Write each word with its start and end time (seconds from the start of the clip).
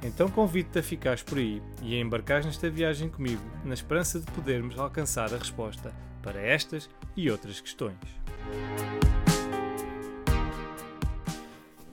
Então 0.00 0.30
convido-te 0.30 0.78
a 0.78 0.82
ficares 0.82 1.22
por 1.24 1.38
aí 1.38 1.60
e 1.82 1.96
a 1.96 2.00
embarcares 2.00 2.46
nesta 2.46 2.70
viagem 2.70 3.08
comigo, 3.08 3.42
na 3.64 3.74
esperança 3.74 4.20
de 4.20 4.30
podermos 4.30 4.78
alcançar 4.78 5.34
a 5.34 5.36
resposta 5.36 5.92
para 6.22 6.40
estas 6.40 6.88
e 7.16 7.28
outras 7.28 7.60
questões. 7.60 7.98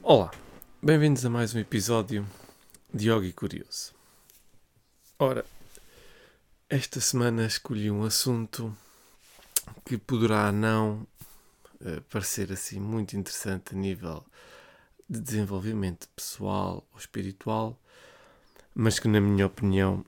Olá, 0.04 0.30
bem-vindos 0.84 1.26
a 1.26 1.32
mais 1.32 1.56
um 1.56 1.60
episódio 1.60 2.28
de 2.94 3.10
Yogi 3.10 3.34
Curioso. 3.34 3.92
Ora, 5.18 5.44
esta 6.70 7.02
semana 7.02 7.48
escolhi 7.48 7.90
um 7.90 8.04
assunto 8.04 8.76
que 9.84 9.98
poderá 9.98 10.52
não 10.52 11.08
uh, 11.82 12.02
parecer 12.12 12.52
assim 12.52 12.80
muito 12.80 13.18
interessante 13.18 13.74
a 13.74 13.78
nível 13.78 14.24
de 15.10 15.20
desenvolvimento 15.20 16.08
pessoal 16.10 16.86
ou 16.92 17.00
espiritual, 17.00 17.80
mas 18.74 19.00
que, 19.00 19.08
na 19.08 19.22
minha 19.22 19.46
opinião, 19.46 20.04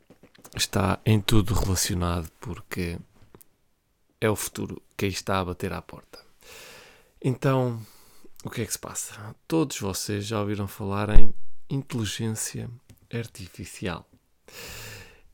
está 0.56 1.00
em 1.06 1.20
tudo 1.22 1.54
relacionado 1.54 2.30
porque 2.40 2.98
é 4.20 4.30
o 4.30 4.36
futuro 4.36 4.82
que 4.96 5.06
aí 5.06 5.12
está 5.12 5.40
a 5.40 5.46
bater 5.46 5.72
à 5.74 5.82
porta. 5.82 6.20
Então, 7.22 7.80
o 8.44 8.50
que 8.50 8.62
é 8.62 8.66
que 8.66 8.72
se 8.72 8.80
passa? 8.80 9.36
Todos 9.48 9.80
vocês 9.80 10.26
já 10.26 10.40
ouviram 10.40 10.68
falar 10.68 11.10
em 11.20 11.34
inteligência 11.70 12.70
artificial. 13.14 14.08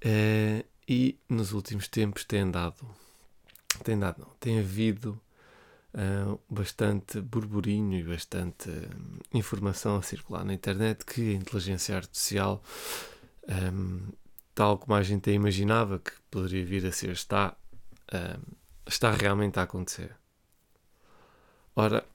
Uh, 0.03 0.65
e 0.87 1.17
nos 1.29 1.53
últimos 1.53 1.87
tempos 1.87 2.25
tem 2.25 2.49
dado, 2.49 2.85
tem 3.83 3.97
dado, 3.97 4.19
não, 4.19 4.35
tem 4.39 4.59
havido 4.59 5.19
uh, 5.93 6.39
bastante 6.49 7.21
burburinho 7.21 7.97
e 7.97 8.03
bastante 8.03 8.69
uh, 8.69 9.19
informação 9.33 9.97
a 9.97 10.01
circular 10.01 10.43
na 10.43 10.53
internet 10.53 11.05
que 11.05 11.31
a 11.31 11.33
inteligência 11.33 11.95
artificial, 11.95 12.63
um, 13.47 14.07
tal 14.53 14.77
como 14.77 14.95
a 14.95 15.03
gente 15.03 15.31
imaginava 15.31 15.99
que 15.99 16.11
poderia 16.29 16.65
vir 16.65 16.85
a 16.85 16.91
ser, 16.91 17.11
está, 17.11 17.55
um, 18.13 18.53
está 18.87 19.11
realmente 19.11 19.59
a 19.59 19.63
acontecer. 19.63 20.15
Ora, 21.75 22.05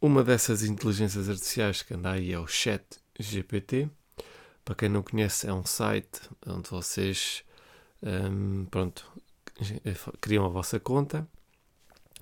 uma 0.00 0.22
dessas 0.22 0.62
inteligências 0.62 1.28
artificiais 1.28 1.82
que 1.82 1.94
anda 1.94 2.12
aí 2.12 2.32
é 2.32 2.38
o 2.38 2.46
Chat 2.46 2.84
GPT. 3.18 3.90
Para 4.64 4.74
quem 4.74 4.88
não 4.88 5.02
conhece, 5.02 5.48
é 5.48 5.52
um 5.52 5.64
site 5.64 6.20
onde 6.46 6.70
vocês 6.70 7.42
um, 8.02 8.64
pronto, 8.66 9.04
criam 10.20 10.46
a 10.46 10.48
vossa 10.48 10.78
conta 10.78 11.26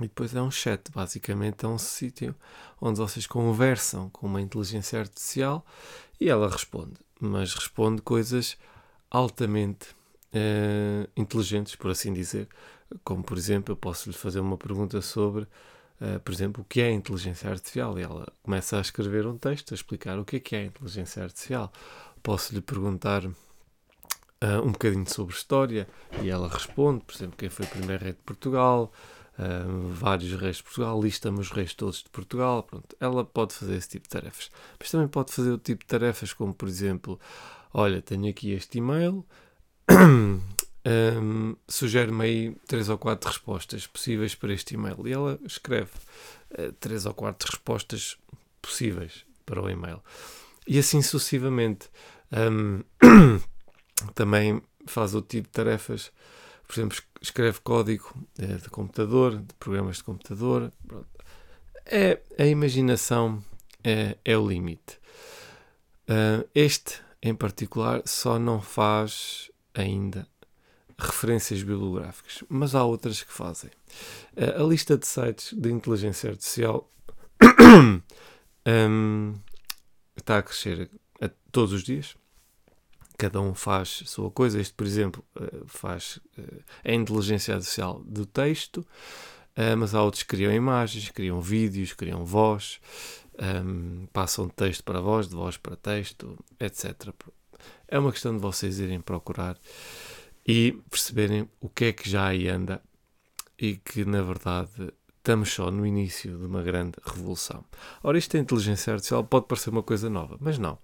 e 0.01 0.09
depois 0.09 0.35
é 0.35 0.41
um 0.41 0.51
chat. 0.51 0.91
Basicamente 0.93 1.65
é 1.65 1.69
um 1.69 1.79
sítio 1.79 2.35
onde 2.81 2.99
vocês 2.99 3.27
conversam 3.27 4.09
com 4.11 4.27
uma 4.27 4.41
inteligência 4.41 5.01
artificial 5.01 5.65
e 6.21 6.29
ela 6.29 6.49
responde, 6.49 6.95
mas 7.21 7.55
responde 7.55 8.03
coisas 8.03 8.57
altamente 9.11 9.89
uh, 10.35 11.09
inteligentes, 11.17 11.75
por 11.77 11.91
assim 11.91 12.13
dizer. 12.13 12.49
Como, 13.05 13.23
por 13.23 13.37
exemplo, 13.37 13.73
eu 13.73 13.77
posso 13.77 14.09
lhe 14.09 14.17
fazer 14.17 14.41
uma 14.41 14.57
pergunta 14.57 15.01
sobre, 15.03 15.43
uh, 15.43 16.19
por 16.25 16.33
exemplo, 16.33 16.63
o 16.63 16.65
que 16.65 16.81
é 16.81 16.91
inteligência 16.91 17.51
artificial. 17.51 17.99
E 17.99 18.03
ela 18.03 18.27
começa 18.43 18.79
a 18.79 18.81
escrever 18.81 19.27
um 19.27 19.37
texto 19.37 19.73
a 19.73 19.75
explicar 19.75 20.19
o 20.19 20.25
que 20.25 20.37
é 20.37 20.41
que 20.41 20.57
é 20.57 20.65
inteligência 20.65 21.23
artificial. 21.23 21.73
Posso 22.23 22.55
lhe 22.55 22.61
perguntar 22.61 23.25
uh, 23.27 23.33
um 24.65 24.73
bocadinho 24.73 25.09
sobre 25.09 25.35
história 25.35 25.89
e 26.23 26.29
ela 26.29 26.49
responde, 26.49 27.05
por 27.05 27.15
exemplo, 27.15 27.37
quem 27.37 27.49
foi 27.49 27.67
o 27.67 27.69
primeiro 27.69 28.03
rei 28.03 28.13
de 28.13 28.21
Portugal, 28.21 28.93
vários 29.91 30.33
reis 30.33 30.57
de 30.57 30.65
Portugal, 30.65 31.01
lista-me 31.01 31.41
os 31.41 31.51
reis 31.51 31.73
todos 31.75 32.03
de 32.03 32.11
Portugal. 32.11 32.63
Pronto, 32.63 32.97
ela 32.99 33.25
pode 33.25 33.55
fazer 33.55 33.77
esse 33.77 33.89
tipo 33.89 34.05
de 34.05 34.11
tarefas. 34.11 34.51
Mas 34.79 34.91
também 34.91 35.09
pode 35.09 35.33
fazer 35.33 35.51
o 35.51 35.59
tipo 35.59 35.85
de 35.85 35.87
tarefas 35.87 36.33
como, 36.33 36.53
por 36.53 36.69
exemplo, 36.69 37.21
olha, 37.73 38.03
tenho 38.03 38.29
aqui 38.29 38.53
este 38.53 38.79
e-mail. 38.79 39.25
um, 39.91 41.57
sugere-me 41.69 42.25
aí 42.25 42.57
três 42.67 42.89
ou 42.89 42.99
quatro 42.99 43.29
respostas 43.29 43.87
possíveis 43.87 44.35
para 44.35 44.53
este 44.53 44.75
e-mail. 44.75 45.07
E 45.07 45.13
ela 45.13 45.39
escreve 45.45 45.91
uh, 46.59 46.73
três 46.81 47.07
ou 47.07 47.15
quatro 47.15 47.51
respostas 47.51 48.19
possíveis 48.61 49.25
para 49.47 49.63
o 49.63 49.71
e-mail. 49.71 50.03
E 50.67 50.79
assim 50.79 51.01
sucessivamente. 51.01 51.89
Um, 52.33 52.83
também 54.15 54.63
faz 54.87 55.15
o 55.15 55.23
tipo 55.23 55.49
de 55.49 55.53
tarefas, 55.53 56.13
por 56.67 56.75
exemplo, 56.75 56.99
escreve 57.21 57.61
código 57.61 58.13
uh, 58.39 58.59
de 58.59 58.69
computador, 58.71 59.37
de 59.39 59.55
programas 59.55 59.99
de 59.99 60.05
computador. 60.05 60.73
Pronto. 60.87 61.09
É, 61.87 62.21
a 62.39 62.45
imaginação 62.47 63.43
é, 63.83 64.17
é 64.25 64.37
o 64.37 64.47
limite. 64.47 64.99
Uh, 66.09 66.49
este, 66.55 67.01
em 67.23 67.35
particular, 67.35 68.03
só 68.07 68.39
não 68.39 68.61
faz 68.61 69.51
ainda 69.75 70.27
referências 70.99 71.63
bibliográficas, 71.63 72.43
mas 72.49 72.75
há 72.75 72.85
outras 72.85 73.23
que 73.23 73.33
fazem. 73.33 73.71
Uh, 74.37 74.63
a 74.63 74.67
lista 74.67 74.99
de 74.99 75.07
sites 75.07 75.53
de 75.53 75.71
inteligência 75.71 76.31
artificial 76.31 76.91
um, 78.67 79.35
está 80.17 80.39
a 80.39 80.43
crescer 80.43 80.91
a, 81.21 81.31
todos 81.53 81.73
os 81.73 81.83
dias. 81.83 82.17
Cada 83.19 83.41
um 83.41 83.55
faz 83.55 84.01
a 84.05 84.07
sua 84.07 84.31
coisa. 84.31 84.61
Este, 84.61 84.73
por 84.73 84.87
exemplo, 84.87 85.25
uh, 85.37 85.67
faz 85.67 86.19
uh, 86.39 86.63
a 86.85 86.93
inteligência 86.93 87.55
artificial 87.55 88.03
do 88.07 88.25
texto, 88.25 88.87
mas 89.77 89.93
há 89.93 90.01
outros 90.01 90.23
que 90.23 90.29
criam 90.29 90.53
imagens, 90.53 91.11
criam 91.11 91.41
vídeos, 91.41 91.93
criam 91.93 92.25
voz, 92.25 92.81
um, 93.65 94.07
passam 94.13 94.47
de 94.47 94.53
texto 94.53 94.85
para 94.85 95.01
voz, 95.01 95.29
de 95.29 95.35
voz 95.35 95.57
para 95.57 95.75
texto, 95.75 96.39
etc. 96.61 97.13
É 97.89 97.99
uma 97.99 98.13
questão 98.13 98.37
de 98.37 98.41
vocês 98.41 98.79
irem 98.79 99.01
procurar 99.01 99.59
e 100.47 100.73
perceberem 100.89 101.49
o 101.61 101.69
que 101.69 101.87
é 101.87 101.93
que 101.93 102.09
já 102.09 102.29
aí 102.29 102.49
anda 102.49 102.81
e 103.59 103.77
que, 103.77 104.05
na 104.05 104.23
verdade, 104.23 104.93
estamos 105.29 105.53
só 105.53 105.71
no 105.71 105.85
início 105.85 106.39
de 106.39 106.47
uma 106.47 106.63
grande 106.63 106.95
revolução. 107.05 107.63
Ora, 108.03 108.17
isto 108.17 108.33
da 108.33 108.39
inteligência 108.39 108.95
artificial 108.95 109.23
pode 109.23 109.47
parecer 109.47 109.69
uma 109.69 109.83
coisa 109.83 110.09
nova, 110.09 110.39
mas 110.41 110.59
não. 110.59 110.79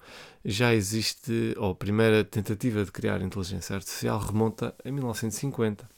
Já 0.45 0.75
existe, 0.75 1.55
ou 1.57 1.71
a 1.71 1.75
primeira 1.75 2.23
tentativa 2.23 2.85
de 2.85 2.93
criar 2.93 3.23
inteligência 3.23 3.75
artificial 3.75 4.19
remonta 4.19 4.75
a 4.85 4.91
1950. 4.91 5.89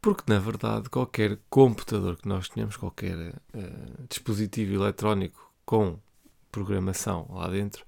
Porque, 0.00 0.22
na 0.26 0.38
verdade, 0.38 0.88
qualquer 0.88 1.38
computador 1.50 2.16
que 2.16 2.26
nós 2.26 2.48
tenhamos, 2.48 2.78
qualquer 2.78 3.14
uh, 3.14 4.06
dispositivo 4.08 4.72
eletrónico 4.82 5.52
com 5.66 5.98
programação 6.50 7.28
lá 7.30 7.46
dentro, 7.48 7.84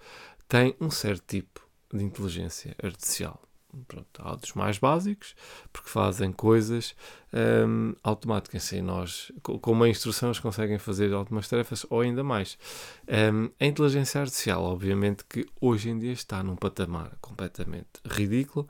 tem 0.47 0.77
um 0.79 0.91
certo 0.91 1.25
tipo 1.27 1.67
de 1.95 2.05
inteligência 2.05 2.77
artificial. 2.83 3.41
Pronto, 3.87 4.09
há 4.19 4.35
dos 4.35 4.55
mais 4.55 4.79
básicos, 4.79 5.35
porque 5.71 5.91
fazem 5.91 6.33
coisas 6.33 6.95
um, 7.33 7.95
automáticas. 8.03 8.63
Sem 8.63 8.81
nós, 8.81 9.31
com 9.43 9.73
uma 9.73 9.89
instrução, 9.89 10.31
eles 10.31 10.41
conseguem 10.41 10.79
fazer 10.79 11.13
algumas 11.13 11.47
tarefas 11.49 11.85
ou 11.91 12.01
ainda 12.01 12.25
mais. 12.25 12.59
Um, 13.07 13.51
a 13.61 13.67
inteligência 13.67 14.23
artificial, 14.23 14.63
obviamente, 14.63 15.23
que 15.29 15.47
hoje 15.61 15.91
em 15.91 15.99
dia 15.99 16.13
está 16.13 16.43
num 16.43 16.57
patamar 16.57 17.13
completamente 17.21 18.01
ridículo. 18.07 18.67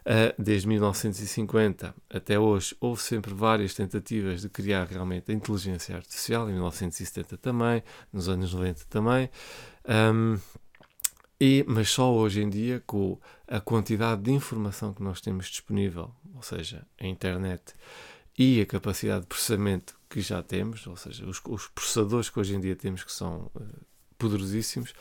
Uh, 0.00 0.34
desde 0.38 0.68
1950 0.68 1.94
até 2.10 2.38
hoje, 2.38 2.76
houve 2.78 3.00
sempre 3.00 3.32
várias 3.32 3.74
tentativas 3.74 4.42
de 4.42 4.50
criar 4.50 4.84
realmente 4.84 5.32
a 5.32 5.34
inteligência 5.34 5.96
artificial, 5.96 6.50
em 6.50 6.52
1970 6.52 7.38
também, 7.38 7.82
nos 8.12 8.28
anos 8.28 8.52
90 8.52 8.84
também. 8.90 9.30
Um, 9.88 10.38
e, 11.46 11.62
mas 11.68 11.90
só 11.90 12.10
hoje 12.10 12.40
em 12.40 12.48
dia, 12.48 12.82
com 12.86 13.20
a 13.46 13.60
quantidade 13.60 14.22
de 14.22 14.32
informação 14.32 14.94
que 14.94 15.02
nós 15.02 15.20
temos 15.20 15.48
disponível, 15.48 16.10
ou 16.34 16.40
seja, 16.40 16.86
a 16.98 17.06
internet 17.06 17.74
e 18.38 18.62
a 18.62 18.66
capacidade 18.66 19.20
de 19.20 19.26
processamento 19.26 19.94
que 20.08 20.22
já 20.22 20.42
temos, 20.42 20.86
ou 20.86 20.96
seja, 20.96 21.26
os, 21.26 21.42
os 21.44 21.66
processadores 21.66 22.30
que 22.30 22.40
hoje 22.40 22.54
em 22.54 22.60
dia 22.60 22.74
temos 22.74 23.04
que 23.04 23.12
são 23.12 23.50
uh, 23.54 23.62
poderosíssimos, 24.16 24.94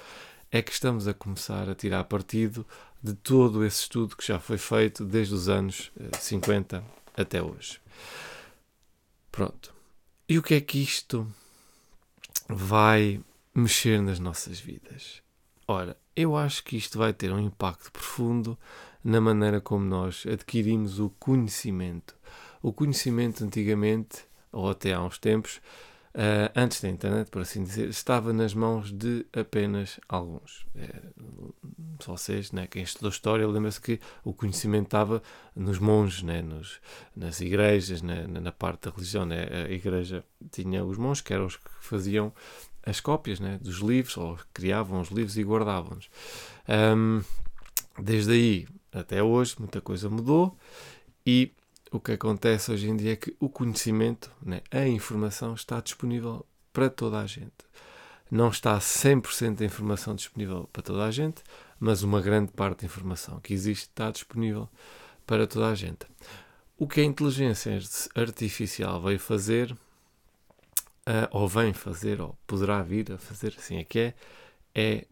é 0.52 0.62
que 0.62 0.74
estamos 0.74 1.08
a 1.08 1.14
começar 1.14 1.70
a 1.70 1.76
tirar 1.76 2.04
partido 2.04 2.68
de 3.02 3.14
todo 3.14 3.64
esse 3.64 3.84
estudo 3.84 4.18
que 4.18 4.28
já 4.28 4.38
foi 4.38 4.58
feito 4.58 5.06
desde 5.06 5.34
os 5.34 5.48
anos 5.48 5.94
uh, 5.96 6.18
50 6.20 6.84
até 7.16 7.42
hoje. 7.42 7.80
Pronto. 9.32 9.74
E 10.28 10.38
o 10.38 10.44
que 10.44 10.56
é 10.56 10.60
que 10.60 10.84
isto 10.84 11.26
vai 12.50 13.22
mexer 13.56 14.02
nas 14.02 14.20
nossas 14.20 14.60
vidas? 14.60 15.23
Ora, 15.68 15.98
eu 16.16 16.36
acho 16.36 16.64
que 16.64 16.76
isto 16.76 16.98
vai 16.98 17.14
ter 17.14 17.32
um 17.32 17.40
impacto 17.40 17.92
profundo 17.92 18.58
na 19.04 19.22
maneira 19.22 19.62
como 19.62 19.86
nós 19.86 20.26
adquirimos 20.32 21.00
o 21.00 21.10
conhecimento, 21.10 22.16
o 22.62 22.74
conhecimento 22.74 23.44
antigamente, 23.44 24.26
ou 24.52 24.70
até 24.70 24.94
há 24.94 25.02
uns 25.02 25.18
tempos, 25.18 25.62
uh, 26.16 26.52
antes 26.56 26.82
da 26.82 26.90
internet, 26.90 27.30
por 27.30 27.42
assim 27.42 27.64
dizer, 27.64 27.90
estava 27.90 28.32
nas 28.34 28.54
mãos 28.54 28.92
de 28.92 29.26
apenas 29.34 30.00
alguns. 30.08 30.66
É, 30.76 30.90
vocês, 32.06 32.52
né, 32.52 32.68
quem 32.68 32.84
estudou 32.84 33.10
história, 33.10 33.48
lembra-se 33.48 33.82
que 33.82 34.00
o 34.24 34.34
conhecimento 34.34 34.86
estava 34.86 35.22
nos 35.56 35.80
monges, 35.80 36.24
né, 36.24 36.42
nos, 36.42 36.80
nas 37.16 37.42
igrejas, 37.42 38.02
né, 38.02 38.26
na 38.28 38.52
parte 38.52 38.90
da 38.90 38.92
religião. 38.92 39.26
Né, 39.26 39.48
a 39.68 39.72
igreja 39.72 40.24
tinha 40.52 40.84
os 40.84 40.98
monges, 40.98 41.22
que 41.22 41.34
eram 41.34 41.46
os 41.46 41.58
que 41.58 41.70
faziam 41.82 42.34
as 42.86 43.00
cópias 43.00 43.40
né, 43.40 43.58
dos 43.62 43.78
livros, 43.78 44.18
ou 44.18 44.38
criavam 44.54 45.00
os 45.00 45.10
livros 45.10 45.38
e 45.38 45.44
guardavam-nos. 45.44 46.10
Um, 46.68 47.22
desde 48.02 48.34
aí 48.34 48.68
até 48.92 49.24
hoje, 49.24 49.56
muita 49.58 49.82
coisa 49.82 50.10
mudou 50.10 50.58
e 51.26 51.52
o 51.94 52.00
que 52.00 52.14
acontece 52.14 52.72
hoje 52.72 52.90
em 52.90 52.98
dia 52.98 53.14
é 53.14 53.16
que 53.16 53.36
o 53.40 53.48
conhecimento, 53.48 54.32
né, 54.42 54.62
a 54.72 54.88
informação, 54.88 55.54
está 55.54 55.80
disponível 55.80 56.44
para 56.74 56.90
toda 56.90 57.20
a 57.20 57.28
gente. 57.28 57.52
Não 58.32 58.50
está 58.50 58.80
100% 58.80 59.58
da 59.58 59.66
informação 59.66 60.16
disponível 60.16 60.68
para 60.74 60.82
toda 60.82 61.06
a 61.06 61.12
gente, 61.12 61.44
mas 61.80 62.02
uma 62.02 62.20
grande 62.20 62.52
parte 62.52 62.80
da 62.80 62.88
informação 62.88 63.40
que 63.40 63.54
existe 63.54 63.84
está 63.84 64.10
disponível 64.10 64.68
para 65.28 65.46
toda 65.46 65.70
a 65.70 65.76
gente. 65.76 66.08
O 66.80 66.88
que 66.88 67.00
a 67.00 67.04
inteligência 67.04 67.80
artificial 68.16 69.00
veio 69.00 69.20
fazer, 69.20 69.78
ou 71.30 71.48
vem 71.48 71.74
fazer, 71.74 72.20
ou 72.20 72.36
poderá 72.48 72.82
vir 72.82 73.12
a 73.12 73.20
fazer, 73.20 73.54
assim 73.56 73.78
é 73.78 73.84
que 73.84 74.00
é, 74.00 74.16
é 74.74 75.06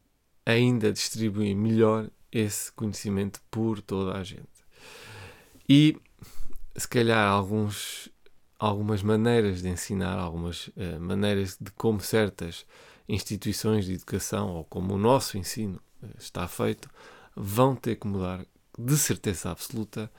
ainda 0.48 0.92
distribuir 0.92 1.56
melhor 1.56 2.10
esse 2.32 2.72
conhecimento 2.72 3.40
por 3.52 3.80
toda 3.82 4.18
a 4.18 4.24
gente. 4.24 4.50
E 5.70 5.96
se 6.76 6.88
calhar 6.88 7.30
alguns, 7.30 8.10
algumas 8.58 9.04
maneiras 9.04 9.62
de 9.62 9.70
ensinar, 9.70 10.18
algumas 10.18 10.68
uh, 10.68 11.00
maneiras 11.00 11.58
de 11.60 11.72
como 11.72 12.00
certas 12.00 12.66
instituições 13.08 13.86
de 13.86 13.94
educação 13.94 14.50
ou 14.50 14.66
como 14.66 14.94
o 14.94 14.98
nosso 14.98 15.38
ensino 15.38 15.82
uh, 16.02 16.08
está 16.18 16.48
feito 16.48 16.90
vão 17.36 17.76
ter 17.76 17.96
que 17.96 18.08
mudar 18.08 18.46
de 18.78 18.98
certeza 18.98 19.52
absoluta, 19.52 20.12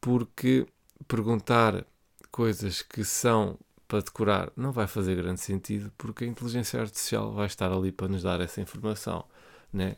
porque 0.00 0.66
perguntar 1.06 1.84
coisas 2.30 2.82
que 2.82 3.04
são 3.04 3.58
para 3.86 4.00
decorar 4.00 4.50
não 4.56 4.72
vai 4.72 4.86
fazer 4.86 5.16
grande 5.16 5.40
sentido, 5.40 5.92
porque 5.96 6.24
a 6.24 6.26
inteligência 6.26 6.80
artificial 6.80 7.32
vai 7.32 7.46
estar 7.46 7.70
ali 7.72 7.92
para 7.92 8.08
nos 8.08 8.22
dar 8.22 8.40
essa 8.40 8.60
informação. 8.60 9.24
Né? 9.72 9.96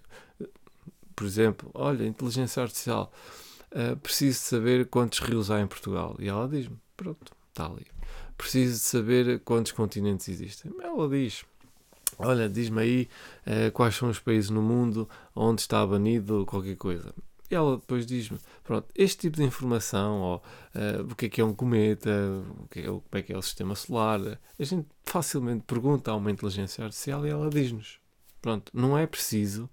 Por 1.14 1.26
exemplo, 1.26 1.70
olha, 1.74 2.06
inteligência 2.06 2.62
artificial 2.62 3.12
uh, 3.72 3.96
preciso 3.96 4.38
saber 4.40 4.86
quantos 4.86 5.18
rios 5.20 5.50
há 5.50 5.60
em 5.60 5.66
Portugal. 5.66 6.16
E 6.18 6.28
ela 6.28 6.48
diz-me, 6.48 6.78
pronto, 6.96 7.32
está 7.48 7.66
ali. 7.66 7.86
Preciso 8.36 8.74
de 8.74 8.80
saber 8.80 9.40
quantos 9.40 9.72
continentes 9.72 10.28
existem. 10.28 10.72
Ela 10.80 11.08
diz, 11.08 11.44
olha, 12.18 12.48
diz-me 12.48 12.80
aí 12.80 13.08
uh, 13.46 13.70
quais 13.72 13.94
são 13.94 14.10
os 14.10 14.18
países 14.18 14.50
no 14.50 14.62
mundo 14.62 15.08
onde 15.34 15.62
está 15.62 15.86
banido 15.86 16.44
qualquer 16.46 16.76
coisa. 16.76 17.14
E 17.50 17.54
ela 17.54 17.76
depois 17.76 18.04
diz-me, 18.04 18.38
pronto, 18.64 18.88
este 18.94 19.22
tipo 19.22 19.36
de 19.36 19.44
informação, 19.44 20.20
ou 20.20 20.36
uh, 20.74 21.02
o 21.10 21.14
que 21.14 21.26
é 21.26 21.28
que 21.28 21.40
é 21.40 21.44
um 21.44 21.54
cometa, 21.54 22.10
o 22.58 22.66
que 22.68 22.80
é, 22.80 22.86
como 22.86 23.02
é 23.12 23.22
que 23.22 23.32
é 23.32 23.38
o 23.38 23.42
sistema 23.42 23.74
solar, 23.74 24.20
a 24.58 24.64
gente 24.64 24.88
facilmente 25.04 25.62
pergunta 25.64 26.10
a 26.10 26.16
uma 26.16 26.30
inteligência 26.30 26.84
artificial 26.84 27.24
e 27.24 27.30
ela 27.30 27.48
diz-nos. 27.48 28.00
Pronto, 28.42 28.70
não 28.74 28.98
é 28.98 29.06
preciso 29.06 29.70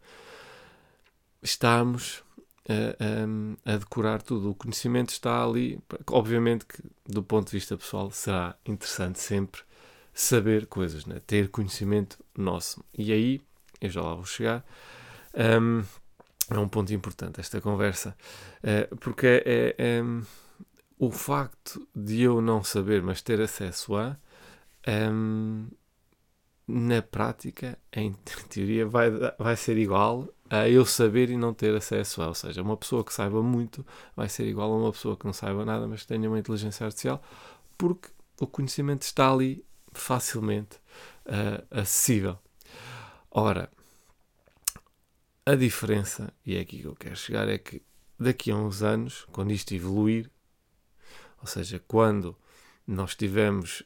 estarmos 1.41 2.23
a, 2.67 3.69
a, 3.69 3.73
a, 3.73 3.77
decorar 3.77 4.21
tudo. 4.21 4.51
O 4.51 4.55
conhecimento 4.55 5.09
está 5.09 5.43
ali. 5.43 5.79
Obviamente 6.07 6.65
que, 6.65 6.81
do 7.05 7.23
ponto 7.23 7.47
de 7.47 7.57
vista 7.57 7.77
pessoal, 7.77 8.11
será 8.11 8.55
interessante 8.65 9.19
sempre 9.19 9.61
saber 10.13 10.67
coisas, 10.67 11.05
né? 11.05 11.19
ter 11.25 11.49
conhecimento 11.49 12.17
nosso. 12.37 12.83
E 12.97 13.11
aí, 13.11 13.41
eu 13.81 13.89
já 13.89 14.01
lá 14.01 14.13
vou 14.13 14.25
chegar, 14.25 14.63
um, 15.61 15.83
é 16.49 16.57
um 16.57 16.67
ponto 16.67 16.93
importante 16.93 17.39
esta 17.39 17.59
conversa, 17.59 18.15
uh, 18.63 18.95
porque 18.97 19.43
é, 19.45 19.75
é 19.77 20.03
um, 20.03 20.23
o 20.99 21.11
facto 21.11 21.87
de 21.95 22.21
eu 22.21 22.41
não 22.41 22.63
saber, 22.63 23.01
mas 23.01 23.21
ter 23.21 23.41
acesso 23.41 23.95
a. 23.95 24.17
Um, 24.87 25.67
na 26.65 27.01
prática, 27.01 27.77
em 27.91 28.13
teoria, 28.49 28.85
vai, 28.85 29.09
vai 29.37 29.55
ser 29.55 29.77
igual 29.77 30.29
a 30.53 30.69
eu 30.69 30.85
saber 30.85 31.31
e 31.31 31.37
não 31.37 31.51
ter 31.51 31.75
acesso 31.75 32.21
a. 32.21 32.27
Ou 32.27 32.35
seja, 32.35 32.61
uma 32.61 32.77
pessoa 32.77 33.03
que 33.03 33.11
saiba 33.11 33.41
muito 33.41 33.83
vai 34.15 34.29
ser 34.29 34.45
igual 34.45 34.71
a 34.71 34.77
uma 34.77 34.91
pessoa 34.91 35.17
que 35.17 35.25
não 35.25 35.33
saiba 35.33 35.65
nada, 35.65 35.87
mas 35.87 36.05
tenha 36.05 36.29
uma 36.29 36.37
inteligência 36.37 36.85
artificial, 36.85 37.19
porque 37.75 38.09
o 38.39 38.45
conhecimento 38.45 39.01
está 39.01 39.31
ali 39.31 39.65
facilmente 39.93 40.77
uh, 41.25 41.65
acessível. 41.71 42.37
Ora, 43.31 43.67
a 45.43 45.55
diferença, 45.55 46.31
e 46.45 46.55
é 46.55 46.59
aqui 46.59 46.79
que 46.79 46.87
eu 46.87 46.95
quero 46.95 47.15
chegar, 47.15 47.49
é 47.49 47.57
que 47.57 47.81
daqui 48.19 48.51
a 48.51 48.55
uns 48.55 48.83
anos, 48.83 49.25
quando 49.31 49.51
isto 49.51 49.73
evoluir, 49.73 50.29
ou 51.41 51.47
seja, 51.47 51.83
quando 51.87 52.37
nós 52.85 53.15
tivermos 53.15 53.83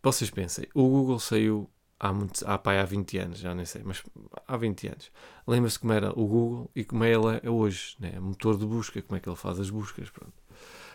vocês 0.00 0.30
pensem, 0.30 0.66
o 0.72 0.88
Google 0.88 1.18
saiu 1.18 1.68
há, 2.00 2.12
muito, 2.12 2.42
há, 2.46 2.56
pá, 2.56 2.80
há 2.80 2.84
20 2.84 3.18
anos, 3.18 3.38
já 3.38 3.54
nem 3.54 3.66
sei, 3.66 3.82
mas 3.84 4.02
há 4.48 4.56
20 4.56 4.88
anos. 4.88 5.12
Lembra-se 5.46 5.78
como 5.78 5.92
era 5.92 6.10
o 6.10 6.26
Google 6.26 6.70
e 6.74 6.82
como 6.82 7.04
é 7.04 7.12
ele 7.12 7.40
é 7.42 7.50
hoje, 7.50 7.94
né? 8.00 8.18
motor 8.18 8.56
de 8.56 8.64
busca, 8.64 9.02
como 9.02 9.18
é 9.18 9.20
que 9.20 9.28
ele 9.28 9.36
faz 9.36 9.60
as 9.60 9.68
buscas. 9.68 10.08
Pronto. 10.08 10.32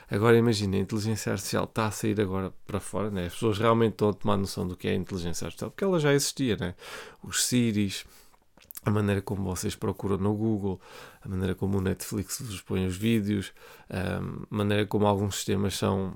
Agora 0.09 0.37
imagina, 0.37 0.77
a 0.77 0.79
inteligência 0.79 1.31
artificial 1.31 1.63
está 1.63 1.87
a 1.87 1.91
sair 1.91 2.19
agora 2.19 2.51
para 2.65 2.79
fora, 2.79 3.09
né? 3.09 3.27
as 3.27 3.33
pessoas 3.33 3.59
realmente 3.59 3.93
estão 3.93 4.09
a 4.09 4.13
tomar 4.13 4.37
noção 4.37 4.67
do 4.67 4.75
que 4.75 4.87
é 4.87 4.91
a 4.91 4.95
inteligência 4.95 5.45
artificial, 5.45 5.71
porque 5.71 5.83
ela 5.83 5.99
já 5.99 6.13
existia, 6.13 6.57
né? 6.57 6.75
os 7.23 7.45
Siris, 7.45 8.05
a 8.83 8.91
maneira 8.91 9.21
como 9.21 9.43
vocês 9.43 9.75
procuram 9.75 10.17
no 10.17 10.33
Google, 10.35 10.79
a 11.23 11.27
maneira 11.27 11.55
como 11.55 11.79
o 11.79 11.81
Netflix 11.81 12.39
vos 12.41 12.61
põe 12.61 12.85
os 12.85 12.95
vídeos, 12.95 13.51
a 13.89 14.21
maneira 14.49 14.85
como 14.85 15.07
alguns 15.07 15.37
sistemas 15.37 15.75
são 15.75 16.13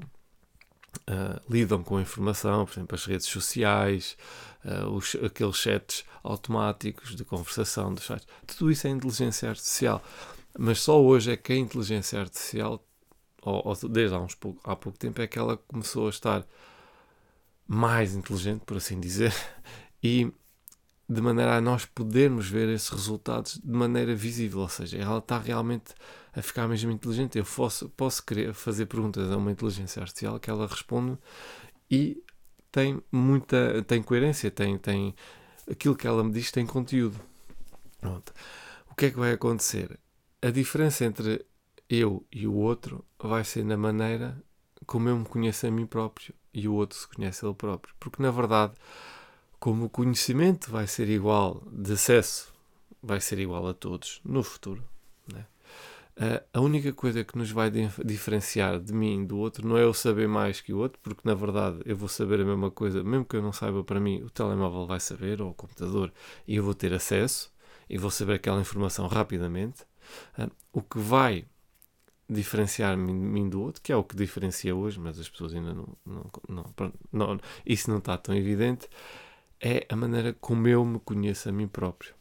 uh, 1.09 1.41
lidam 1.50 1.83
com 1.83 1.97
a 1.97 2.01
informação, 2.01 2.65
por 2.65 2.74
exemplo, 2.74 2.95
as 2.95 3.06
redes 3.06 3.27
sociais, 3.27 4.18
uh, 4.65 4.89
os, 4.89 5.15
aqueles 5.15 5.56
chats 5.56 6.06
automáticos 6.24 7.15
de 7.15 7.24
conversação 7.24 7.94
dos 7.94 8.06
sites. 8.06 8.27
Tudo 8.45 8.71
isso 8.71 8.88
é 8.88 8.89
inteligência 8.89 9.50
artificial. 9.50 10.03
Mas 10.57 10.81
só 10.81 11.01
hoje 11.01 11.31
é 11.31 11.38
que 11.38 11.53
a 11.53 11.57
inteligência 11.57 12.19
artificial, 12.19 12.83
ou, 13.41 13.62
ou 13.65 13.89
desde 13.89 14.15
há, 14.15 14.19
uns 14.19 14.35
pouco, 14.35 14.59
há 14.69 14.75
pouco 14.75 14.97
tempo, 14.97 15.21
é 15.21 15.28
que 15.28 15.40
ela 15.40 15.57
começou 15.57 16.07
a 16.07 16.09
estar 16.09 16.45
mais 17.68 18.16
inteligente, 18.16 18.61
por 18.66 18.78
assim 18.78 18.99
dizer, 18.99 19.33
e 20.04 20.31
de 21.09 21.21
maneira 21.21 21.57
a 21.57 21.61
nós 21.61 21.85
podermos 21.85 22.47
ver 22.47 22.69
esses 22.69 22.89
resultados 22.89 23.59
de 23.63 23.71
maneira 23.71 24.13
visível, 24.13 24.59
ou 24.59 24.69
seja, 24.69 24.95
ela 24.95 25.18
está 25.18 25.39
realmente 25.39 25.95
a 26.35 26.42
ficar 26.42 26.68
mesmo 26.68 26.92
inteligente. 26.92 27.39
Eu 27.39 27.44
posso, 27.44 27.89
posso 27.89 28.23
querer 28.23 28.54
fazer 28.54 28.85
perguntas 28.85 29.31
a 29.31 29.37
uma 29.37 29.51
inteligência 29.51 30.01
artificial 30.01 30.39
que 30.39 30.51
ela 30.51 30.68
responde 30.68 31.18
e 31.89 32.23
tem 32.71 33.01
muita 33.11 33.83
tem 33.87 34.04
coerência, 34.04 34.51
tem, 34.51 34.78
tem 34.78 35.16
aquilo 35.69 35.95
que 35.95 36.06
ela 36.06 36.23
me 36.23 36.31
diz 36.31 36.51
tem 36.51 36.66
conteúdo. 36.66 37.19
Pronto. 37.99 38.31
O 38.92 38.94
que 38.94 39.07
é 39.07 39.09
que 39.09 39.18
vai 39.18 39.31
acontecer? 39.31 39.99
A 40.44 40.51
diferença 40.51 41.06
entre 41.06 41.44
eu 41.89 42.23
e 42.31 42.45
o 42.45 42.54
outro 42.54 43.04
vai 43.18 43.44
ser 43.44 43.66
na 43.66 43.75
maneira 43.75 44.42
como 44.85 45.09
eu 45.09 45.18
me 45.18 45.25
conheço 45.25 45.66
a 45.66 45.71
mim 45.71 45.87
próprio 45.87 46.35
e 46.54 46.68
o 46.68 46.73
outro 46.73 46.99
se 46.99 47.07
conhece 47.07 47.44
a 47.44 47.47
ele 47.47 47.56
próprio. 47.56 47.95
Porque 47.99 48.21
na 48.21 48.30
verdade, 48.30 48.73
como 49.59 49.85
o 49.85 49.89
conhecimento 49.89 50.71
vai 50.71 50.87
ser 50.87 51.09
igual 51.09 51.63
de 51.71 51.94
acesso, 51.94 52.54
vai 53.01 53.19
ser 53.19 53.39
igual 53.39 53.68
a 53.68 53.73
todos 53.73 54.21
no 54.23 54.44
futuro, 54.44 54.83
né? 55.31 55.45
A 56.54 56.59
única 56.59 56.92
coisa 56.92 57.23
que 57.23 57.37
nos 57.37 57.49
vai 57.49 57.71
diferenciar 58.04 58.78
de 58.78 58.94
mim 58.94 59.25
do 59.25 59.37
outro 59.37 59.66
não 59.66 59.78
é 59.78 59.83
eu 59.83 59.94
saber 59.94 60.28
mais 60.28 60.59
que 60.59 60.73
o 60.73 60.78
outro, 60.78 60.99
porque 61.01 61.21
na 61.23 61.33
verdade 61.33 61.80
eu 61.85 61.95
vou 61.95 62.09
saber 62.09 62.42
a 62.42 62.45
mesma 62.45 62.69
coisa, 62.69 63.01
mesmo 63.01 63.23
que 63.23 63.37
eu 63.37 63.42
não 63.42 63.54
saiba 63.54 63.85
para 63.85 64.01
mim, 64.01 64.21
o 64.21 64.30
telemóvel 64.30 64.85
vai 64.85 64.99
saber, 64.99 65.42
ou 65.42 65.51
o 65.51 65.54
computador, 65.54 66.11
e 66.45 66.57
eu 66.57 66.63
vou 66.63 66.73
ter 66.73 66.94
acesso, 66.94 67.49
e 67.89 67.97
vou 67.97 68.11
saber 68.11 68.33
aquela 68.33 68.59
informação 68.59 69.07
rapidamente. 69.07 69.83
Uh, 70.37 70.51
o 70.73 70.81
que 70.81 70.99
vai 70.99 71.45
diferenciar-me 72.30 73.13
mim 73.13 73.49
do 73.49 73.61
outro, 73.61 73.81
que 73.81 73.92
é 73.92 73.95
o 73.95 74.04
que 74.04 74.16
diferencia 74.16 74.75
hoje, 74.75 74.99
mas 74.99 75.18
as 75.19 75.30
pessoas 75.30 75.54
ainda 75.54 75.73
não, 75.73 75.87
não, 76.06 76.31
não, 76.49 76.94
não, 77.11 77.39
isso 77.66 77.89
não 77.89 77.97
está 77.97 78.18
tão 78.18 78.35
evidente, 78.35 78.89
é 79.61 79.85
a 79.89 79.95
maneira 79.95 80.33
como 80.33 80.68
eu 80.68 80.83
me 80.85 80.99
conheço 80.99 81.49
a 81.49 81.51
mim 81.51 81.68
próprio. 81.68 82.13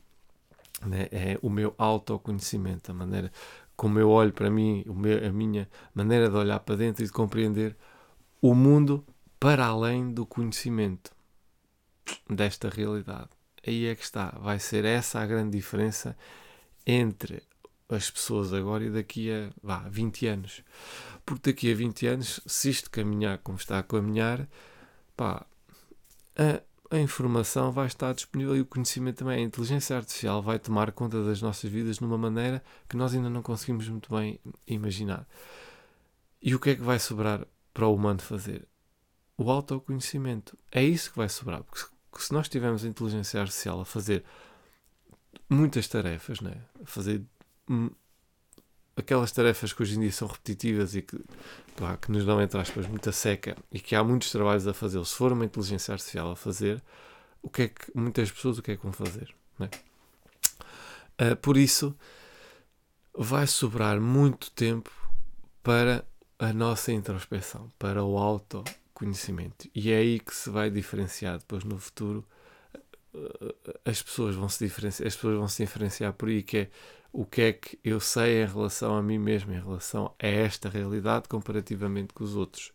Né? 0.85 1.09
É 1.11 1.38
o 1.42 1.50
meu 1.50 1.75
autoconhecimento, 1.78 2.90
a 2.90 2.95
maneira 2.95 3.33
como 3.76 3.99
eu 3.99 4.11
olho 4.11 4.33
para 4.33 4.50
mim, 4.50 4.85
a 5.25 5.33
minha 5.33 5.68
maneira 5.95 6.28
de 6.28 6.37
olhar 6.37 6.59
para 6.61 6.76
dentro 6.76 7.04
e 7.04 7.07
de 7.07 7.12
compreender 7.12 7.76
o 8.42 8.54
mundo 8.54 9.04
para 9.38 9.66
além 9.66 10.12
do 10.12 10.26
conhecimento 10.26 11.12
desta 12.28 12.68
realidade. 12.68 13.28
Aí 13.66 13.87
é 13.87 13.95
que 13.95 14.02
está. 14.02 14.30
Vai 14.40 14.59
ser 14.59 14.85
essa 14.85 15.21
a 15.21 15.26
grande 15.26 15.57
diferença 15.57 16.16
entre 16.87 17.42
as 17.88 18.11
pessoas 18.11 18.52
agora 18.52 18.85
e 18.85 18.90
daqui 18.90 19.30
a 19.30 19.50
vá, 19.62 19.88
20 19.88 20.26
anos. 20.26 20.62
Porque 21.25 21.52
daqui 21.52 21.73
a 21.73 21.75
20 21.75 22.07
anos, 22.07 22.40
se 22.47 22.71
isto 22.71 22.90
caminhar 22.90 23.38
como 23.38 23.59
está 23.59 23.78
a 23.78 23.83
caminhar, 23.83 24.49
pá, 25.16 25.47
a, 26.37 26.62
a 26.90 26.99
informação 26.99 27.71
vai 27.71 27.87
estar 27.87 28.12
disponível 28.14 28.57
e 28.57 28.61
o 28.61 28.66
conhecimento 28.66 29.18
também. 29.18 29.38
A 29.38 29.47
inteligência 29.47 29.97
artificial 29.97 30.42
vai 30.42 30.59
tomar 30.59 30.92
conta 30.92 31.23
das 31.23 31.42
nossas 31.42 31.71
vidas 31.71 31.99
de 31.99 32.04
uma 32.04 32.16
maneira 32.16 32.62
que 32.88 32.97
nós 32.97 33.14
ainda 33.14 33.28
não 33.28 33.42
conseguimos 33.42 33.88
muito 33.88 34.14
bem 34.14 34.40
imaginar. 34.66 35.26
E 36.40 36.54
o 36.54 36.61
que 36.61 36.71
é 36.71 36.75
que 36.75 36.83
vai 36.83 36.99
sobrar 36.99 37.47
para 37.75 37.87
o 37.87 37.95
humano 37.95 38.21
fazer? 38.21 38.66
O 39.37 39.50
autoconhecimento. 39.50 40.57
É 40.73 40.83
isso 40.83 41.11
que 41.11 41.18
vai 41.18 41.28
sobrar. 41.28 41.62
Porque 41.62 41.85
se 42.18 42.33
nós 42.33 42.49
tivermos 42.49 42.85
a 42.85 42.88
inteligência 42.88 43.40
artificial 43.40 43.80
a 43.80 43.85
fazer 43.85 44.25
muitas 45.49 45.87
tarefas, 45.88 46.40
né? 46.40 46.62
a 46.83 46.87
fazer 46.87 47.23
aquelas 48.99 49.31
tarefas 49.31 49.73
que 49.73 49.81
hoje 49.81 49.97
em 49.97 50.00
dia 50.00 50.12
são 50.12 50.26
repetitivas 50.26 50.97
e 50.97 51.02
que, 51.02 51.17
que 52.02 52.11
nos 52.11 52.25
dão, 52.25 52.43
entre 52.43 52.59
aspas, 52.59 52.87
muita 52.88 53.12
seca 53.12 53.57
e 53.71 53.78
que 53.78 53.95
há 53.95 54.02
muitos 54.02 54.31
trabalhos 54.33 54.67
a 54.67 54.75
fazer, 54.75 55.02
se 55.05 55.14
for 55.14 55.33
uma 55.33 55.45
inteligência 55.45 55.93
artificial 55.93 56.33
a 56.33 56.37
fazer, 56.37 56.83
o 57.40 57.49
que 57.49 57.62
é 57.62 57.69
que 57.69 57.93
muitas 57.95 58.31
pessoas 58.31 58.59
o 58.59 58.62
que 58.62 58.73
é 58.73 58.76
que 58.76 58.83
vão 58.83 58.93
fazer? 58.93 59.33
Né? 59.57 59.71
Uh, 61.21 61.37
por 61.37 61.57
isso, 61.57 61.97
vai 63.17 63.47
sobrar 63.47 64.00
muito 64.00 64.50
tempo 64.50 64.90
para 65.62 66.05
a 66.37 66.52
nossa 66.52 66.93
introspeção, 66.93 67.71
para 67.78 68.02
o 68.02 68.19
autoconhecimento. 68.19 69.69
E 69.75 69.93
é 69.93 69.99
aí 69.99 70.19
que 70.19 70.35
se 70.35 70.50
vai 70.50 70.71
diferenciar 70.71 71.38
depois 71.38 71.62
no 71.62 71.78
futuro. 71.78 72.25
As 73.85 74.00
pessoas 74.02 74.37
vão 74.37 74.49
se 74.49 74.64
diferenciar, 74.64 75.09
as 75.09 75.17
pessoas 75.17 75.37
vão 75.37 75.49
se 75.49 75.64
diferenciar 75.64 76.12
por 76.12 76.28
aí, 76.28 76.43
que 76.43 76.59
é 76.59 76.71
o 77.21 77.27
que 77.27 77.43
é 77.43 77.53
que 77.53 77.79
eu 77.83 77.99
sei 77.99 78.43
em 78.43 78.47
relação 78.47 78.97
a 78.97 79.03
mim 79.03 79.19
mesmo, 79.19 79.53
em 79.53 79.61
relação 79.61 80.15
a 80.23 80.27
esta 80.27 80.69
realidade 80.69 81.29
comparativamente 81.29 82.15
com 82.15 82.23
os 82.23 82.37
outros. 82.37 82.73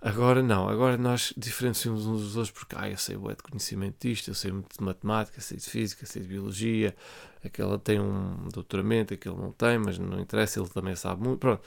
Agora 0.00 0.42
não, 0.42 0.68
agora 0.68 0.98
nós 0.98 1.32
diferenciamos 1.36 2.06
uns 2.06 2.20
dos 2.20 2.36
outros 2.36 2.50
porque 2.50 2.74
ah, 2.78 2.90
eu 2.90 2.98
sei 2.98 3.16
o 3.16 3.28
de 3.28 3.42
conhecimento 3.42 3.96
disto, 4.06 4.28
eu 4.28 4.34
sei 4.34 4.52
muito 4.52 4.76
de 4.76 4.84
matemática, 4.84 5.40
sei 5.40 5.56
de 5.56 5.64
física, 5.64 6.04
sei 6.04 6.22
de 6.22 6.28
biologia, 6.28 6.94
aquela 7.42 7.78
tem 7.78 8.00
um 8.00 8.48
doutoramento, 8.52 9.14
aquele 9.14 9.36
não 9.36 9.52
tem, 9.52 9.78
mas 9.78 9.98
não 9.98 10.20
interessa, 10.20 10.60
ele 10.60 10.68
também 10.68 10.94
sabe 10.94 11.22
muito. 11.22 11.38
Pronto 11.38 11.62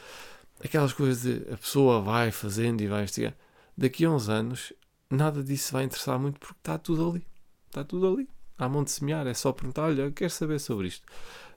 aquelas 0.64 0.94
coisas 0.94 1.22
de 1.22 1.54
a 1.54 1.58
pessoa 1.58 2.02
vai 2.02 2.32
fazendo 2.32 2.82
e 2.82 2.88
vai 2.88 3.02
investigar. 3.02 3.36
Daqui 3.78 4.06
a 4.06 4.12
uns 4.12 4.30
anos, 4.30 4.74
nada 5.10 5.44
disso 5.44 5.74
vai 5.74 5.84
interessar 5.84 6.20
muito 6.20 6.40
porque 6.40 6.60
está 6.60 6.78
tudo 6.78 7.10
ali. 7.10 7.28
Está 7.68 7.84
tudo 7.84 8.08
ali. 8.08 8.28
Há 8.58 8.68
mão 8.68 8.84
de 8.84 8.92
semear, 8.92 9.28
é 9.28 9.34
só 9.34 9.52
perguntar: 9.52 9.84
olha, 9.84 10.12
quero 10.12 10.32
saber 10.32 10.60
sobre 10.60 10.88
isto. 10.88 11.06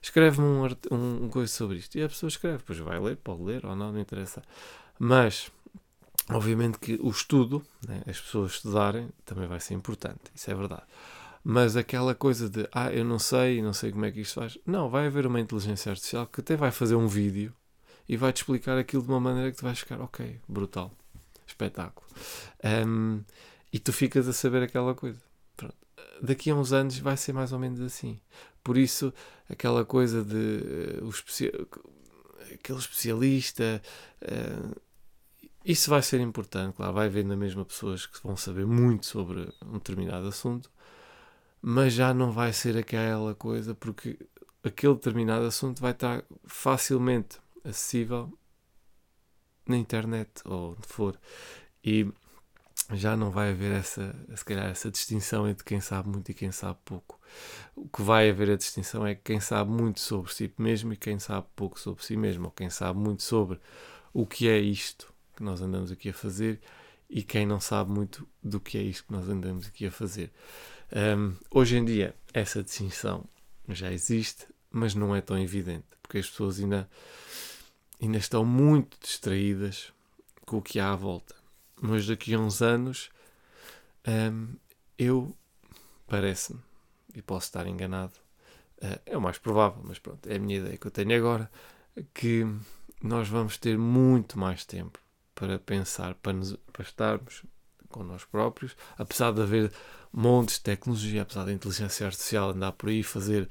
Escreve-me 0.01 0.47
um, 0.47 0.65
um, 0.91 1.25
um 1.25 1.29
coisa 1.29 1.51
sobre 1.51 1.77
isto. 1.77 1.97
E 1.97 2.03
a 2.03 2.09
pessoa 2.09 2.27
escreve, 2.27 2.57
depois 2.59 2.79
vai 2.79 2.99
ler, 2.99 3.17
pode 3.17 3.43
ler 3.43 3.65
ou 3.65 3.75
não, 3.75 3.91
não 3.91 3.99
interessa. 3.99 4.41
Mas, 4.99 5.51
obviamente 6.29 6.79
que 6.79 6.99
o 7.01 7.09
estudo, 7.09 7.63
né, 7.87 8.01
as 8.07 8.19
pessoas 8.19 8.53
estudarem, 8.53 9.09
também 9.25 9.47
vai 9.47 9.59
ser 9.59 9.73
importante. 9.73 10.21
Isso 10.33 10.49
é 10.49 10.55
verdade. 10.55 10.83
Mas 11.43 11.75
aquela 11.75 12.13
coisa 12.13 12.49
de, 12.49 12.67
ah, 12.71 12.91
eu 12.91 13.03
não 13.03 13.17
sei, 13.17 13.61
não 13.61 13.73
sei 13.73 13.91
como 13.91 14.05
é 14.05 14.11
que 14.11 14.21
isto 14.21 14.35
faz. 14.35 14.57
Não, 14.65 14.89
vai 14.89 15.07
haver 15.07 15.25
uma 15.25 15.39
inteligência 15.39 15.89
artificial 15.89 16.27
que 16.27 16.41
até 16.41 16.55
vai 16.55 16.71
fazer 16.71 16.95
um 16.95 17.07
vídeo 17.07 17.53
e 18.07 18.15
vai-te 18.15 18.37
explicar 18.37 18.77
aquilo 18.77 19.01
de 19.01 19.09
uma 19.09 19.19
maneira 19.19 19.51
que 19.51 19.57
tu 19.57 19.63
vais 19.63 19.79
ficar, 19.79 19.99
ok, 20.01 20.39
brutal, 20.47 20.91
espetáculo. 21.47 22.05
Um, 22.63 23.23
e 23.73 23.79
tu 23.79 23.91
ficas 23.91 24.27
a 24.27 24.33
saber 24.33 24.63
aquela 24.63 24.93
coisa. 24.93 25.19
Pronto. 25.57 25.75
Daqui 26.21 26.51
a 26.51 26.55
uns 26.55 26.71
anos 26.71 26.99
vai 26.99 27.17
ser 27.17 27.33
mais 27.33 27.51
ou 27.51 27.59
menos 27.59 27.81
assim. 27.81 28.19
Por 28.63 28.77
isso, 28.77 29.13
aquela 29.49 29.83
coisa 29.83 30.23
de 30.23 30.99
uh, 31.01 31.05
o 31.05 31.09
especi 31.09 31.51
aquele 32.53 32.79
especialista, 32.79 33.81
uh, 34.21 34.81
isso 35.63 35.89
vai 35.89 36.01
ser 36.01 36.19
importante, 36.19 36.75
claro, 36.75 36.93
vai 36.93 37.07
haver 37.07 37.23
na 37.23 37.35
mesma 37.35 37.63
pessoas 37.63 38.05
que 38.05 38.21
vão 38.23 38.35
saber 38.35 38.65
muito 38.65 39.05
sobre 39.05 39.47
um 39.65 39.73
determinado 39.73 40.27
assunto, 40.27 40.71
mas 41.61 41.93
já 41.93 42.13
não 42.13 42.31
vai 42.31 42.51
ser 42.51 42.77
aquela 42.77 43.35
coisa, 43.35 43.75
porque 43.75 44.17
aquele 44.63 44.95
determinado 44.95 45.45
assunto 45.45 45.79
vai 45.79 45.91
estar 45.91 46.23
facilmente 46.45 47.39
acessível 47.63 48.35
na 49.67 49.77
internet 49.77 50.29
ou 50.45 50.71
onde 50.71 50.87
for. 50.87 51.19
E 51.83 52.07
já 52.93 53.15
não 53.15 53.31
vai 53.31 53.51
haver 53.51 53.71
essa, 53.71 54.15
se 54.35 54.43
calhar, 54.43 54.69
essa 54.69 54.91
distinção 54.91 55.47
entre 55.47 55.63
quem 55.63 55.79
sabe 55.79 56.09
muito 56.09 56.29
e 56.29 56.33
quem 56.33 56.51
sabe 56.51 56.79
pouco. 56.83 57.19
O 57.75 57.87
que 57.87 58.01
vai 58.01 58.29
haver 58.29 58.51
a 58.51 58.55
distinção 58.55 59.05
é 59.05 59.15
quem 59.15 59.39
sabe 59.39 59.71
muito 59.71 59.99
sobre 59.99 60.33
si 60.33 60.51
mesmo 60.57 60.93
e 60.93 60.97
quem 60.97 61.19
sabe 61.19 61.47
pouco 61.55 61.79
sobre 61.79 62.03
si 62.03 62.17
mesmo, 62.17 62.45
ou 62.45 62.51
quem 62.51 62.69
sabe 62.69 62.99
muito 62.99 63.23
sobre 63.23 63.59
o 64.13 64.25
que 64.25 64.47
é 64.49 64.59
isto 64.59 65.13
que 65.35 65.43
nós 65.43 65.61
andamos 65.61 65.91
aqui 65.91 66.09
a 66.09 66.13
fazer 66.13 66.59
e 67.09 67.23
quem 67.23 67.45
não 67.45 67.59
sabe 67.59 67.91
muito 67.91 68.27
do 68.43 68.59
que 68.59 68.77
é 68.77 68.81
isto 68.81 69.05
que 69.05 69.11
nós 69.11 69.27
andamos 69.27 69.67
aqui 69.67 69.85
a 69.85 69.91
fazer. 69.91 70.31
Um, 70.93 71.33
hoje 71.49 71.77
em 71.77 71.85
dia, 71.85 72.15
essa 72.33 72.61
distinção 72.61 73.25
já 73.69 73.91
existe, 73.91 74.45
mas 74.69 74.93
não 74.93 75.15
é 75.15 75.21
tão 75.21 75.37
evidente, 75.37 75.85
porque 76.01 76.17
as 76.17 76.29
pessoas 76.29 76.59
ainda 76.59 76.89
ainda 78.01 78.17
estão 78.17 78.43
muito 78.43 78.97
distraídas 78.99 79.93
com 80.45 80.57
o 80.57 80.61
que 80.61 80.79
há 80.79 80.91
à 80.91 80.95
volta. 80.95 81.40
Mas 81.81 82.05
daqui 82.05 82.35
a 82.35 82.39
uns 82.39 82.61
anos, 82.61 83.09
hum, 84.07 84.55
eu 84.97 85.35
parece-me, 86.07 86.59
e 87.15 87.21
posso 87.21 87.47
estar 87.47 87.65
enganado, 87.65 88.13
uh, 88.83 89.01
é 89.05 89.17
o 89.17 89.21
mais 89.21 89.39
provável, 89.39 89.81
mas 89.83 89.97
pronto, 89.97 90.29
é 90.29 90.35
a 90.35 90.39
minha 90.39 90.59
ideia 90.59 90.77
que 90.77 90.85
eu 90.85 90.91
tenho 90.91 91.15
agora, 91.17 91.49
que 92.13 92.45
nós 93.01 93.27
vamos 93.27 93.57
ter 93.57 93.77
muito 93.77 94.37
mais 94.37 94.63
tempo 94.63 94.99
para 95.33 95.57
pensar, 95.57 96.13
para, 96.15 96.33
nos, 96.33 96.55
para 96.71 96.83
estarmos 96.83 97.43
com 97.89 98.03
nós 98.03 98.23
próprios, 98.23 98.77
apesar 98.97 99.33
de 99.33 99.41
haver 99.41 99.73
montes 100.13 100.55
de 100.55 100.61
tecnologia, 100.61 101.23
apesar 101.23 101.45
da 101.45 101.51
inteligência 101.51 102.05
artificial 102.05 102.51
andar 102.51 102.73
por 102.73 102.89
aí 102.89 103.01
fazer 103.01 103.49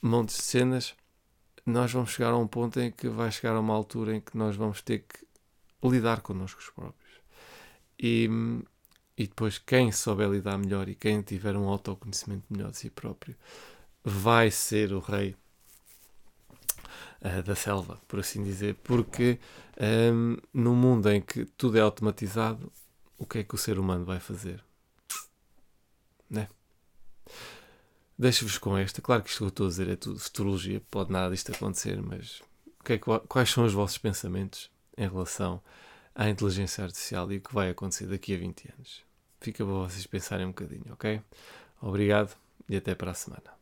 montes 0.00 0.36
de 0.36 0.42
cenas, 0.42 0.94
nós 1.66 1.92
vamos 1.92 2.10
chegar 2.10 2.30
a 2.30 2.38
um 2.38 2.46
ponto 2.46 2.80
em 2.80 2.90
que 2.90 3.08
vai 3.08 3.30
chegar 3.30 3.56
a 3.56 3.60
uma 3.60 3.74
altura 3.74 4.16
em 4.16 4.20
que 4.20 4.36
nós 4.36 4.56
vamos 4.56 4.80
ter 4.80 5.00
que 5.00 5.26
lidar 5.82 6.20
connosco 6.20 6.60
os 6.60 6.70
próprios. 6.70 6.97
E, 7.98 8.28
e 9.16 9.26
depois, 9.26 9.58
quem 9.58 9.90
souber 9.90 10.28
lidar 10.28 10.58
melhor 10.58 10.88
e 10.88 10.94
quem 10.94 11.22
tiver 11.22 11.56
um 11.56 11.68
autoconhecimento 11.68 12.44
melhor 12.48 12.70
de 12.70 12.78
si 12.78 12.90
próprio 12.90 13.36
vai 14.04 14.50
ser 14.50 14.92
o 14.92 15.00
rei 15.00 15.34
uh, 17.22 17.42
da 17.42 17.54
selva, 17.54 18.00
por 18.06 18.20
assim 18.20 18.42
dizer. 18.42 18.76
Porque 18.76 19.38
um, 20.12 20.36
no 20.52 20.74
mundo 20.74 21.10
em 21.10 21.20
que 21.20 21.44
tudo 21.44 21.78
é 21.78 21.80
automatizado, 21.80 22.72
o 23.16 23.26
que 23.26 23.38
é 23.38 23.44
que 23.44 23.54
o 23.54 23.58
ser 23.58 23.78
humano 23.78 24.04
vai 24.04 24.20
fazer? 24.20 24.64
Né? 26.30 26.48
Deixo-vos 28.18 28.58
com 28.58 28.76
esta. 28.76 29.00
Claro 29.00 29.22
que 29.22 29.30
isto 29.30 29.38
que 29.38 29.44
eu 29.44 29.48
estou 29.48 29.66
a 29.66 29.70
dizer 29.70 29.88
é 29.88 29.96
tudo 29.96 30.18
futurologia, 30.18 30.82
pode 30.90 31.12
nada 31.12 31.30
disto 31.30 31.52
acontecer, 31.52 32.00
mas 32.02 32.42
que 32.84 32.94
é, 32.94 32.98
quais 32.98 33.50
são 33.50 33.64
os 33.64 33.72
vossos 33.72 33.98
pensamentos 33.98 34.70
em 34.96 35.06
relação 35.06 35.62
à 36.18 36.28
inteligência 36.28 36.82
artificial 36.82 37.30
e 37.30 37.36
o 37.36 37.40
que 37.40 37.54
vai 37.54 37.70
acontecer 37.70 38.06
daqui 38.06 38.34
a 38.34 38.38
20 38.38 38.72
anos? 38.76 39.04
Fica 39.40 39.64
para 39.64 39.72
vocês 39.72 40.04
pensarem 40.04 40.46
um 40.46 40.48
bocadinho, 40.48 40.92
ok? 40.92 41.22
Obrigado 41.80 42.36
e 42.68 42.76
até 42.76 42.92
para 42.92 43.12
a 43.12 43.14
semana. 43.14 43.56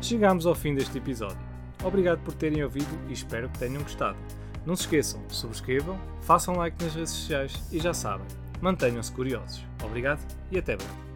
Chegamos 0.00 0.46
ao 0.46 0.54
fim 0.54 0.72
deste 0.72 0.98
episódio. 0.98 1.38
Obrigado 1.82 2.22
por 2.22 2.32
terem 2.34 2.62
ouvido 2.62 2.96
e 3.08 3.12
espero 3.12 3.50
que 3.50 3.58
tenham 3.58 3.82
gostado. 3.82 4.18
Não 4.64 4.76
se 4.76 4.82
esqueçam, 4.82 5.28
subscrevam, 5.28 5.98
façam 6.22 6.54
like 6.54 6.82
nas 6.82 6.94
redes 6.94 7.10
sociais 7.10 7.60
e 7.72 7.80
já 7.80 7.92
sabem 7.92 8.26
Mantenham-se 8.60 9.12
curiosos. 9.12 9.66
Obrigado 9.82 10.24
e 10.50 10.58
até 10.58 10.76
breve. 10.76 11.13